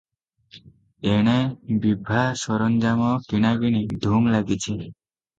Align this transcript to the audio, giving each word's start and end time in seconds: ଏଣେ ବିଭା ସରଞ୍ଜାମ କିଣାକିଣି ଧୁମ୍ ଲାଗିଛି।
ଏଣେ 1.15 1.33
ବିଭା 1.83 2.23
ସରଞ୍ଜାମ 2.43 3.09
କିଣାକିଣି 3.33 3.83
ଧୁମ୍ 4.07 4.31
ଲାଗିଛି। 4.37 4.65